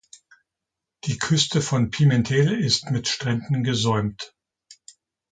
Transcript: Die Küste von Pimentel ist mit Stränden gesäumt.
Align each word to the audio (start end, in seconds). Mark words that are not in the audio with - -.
Die 1.03 1.19
Küste 1.19 1.61
von 1.61 1.91
Pimentel 1.91 2.59
ist 2.59 2.89
mit 2.89 3.07
Stränden 3.07 3.63
gesäumt. 3.63 4.33